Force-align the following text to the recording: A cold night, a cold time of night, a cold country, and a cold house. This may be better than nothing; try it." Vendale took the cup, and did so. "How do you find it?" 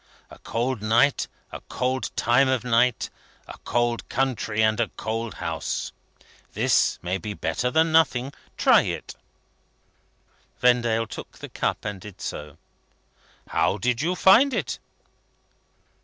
A 0.31 0.39
cold 0.39 0.81
night, 0.81 1.27
a 1.51 1.61
cold 1.69 2.09
time 2.15 2.47
of 2.49 2.63
night, 2.63 3.11
a 3.47 3.59
cold 3.59 4.09
country, 4.09 4.63
and 4.63 4.79
a 4.79 4.87
cold 4.97 5.35
house. 5.35 5.91
This 6.53 6.97
may 7.03 7.19
be 7.19 7.35
better 7.35 7.69
than 7.69 7.91
nothing; 7.91 8.33
try 8.57 8.81
it." 8.81 9.13
Vendale 10.59 11.05
took 11.05 11.37
the 11.37 11.49
cup, 11.49 11.85
and 11.85 12.01
did 12.01 12.19
so. 12.19 12.57
"How 13.49 13.77
do 13.77 13.93
you 13.95 14.15
find 14.15 14.55
it?" 14.55 14.79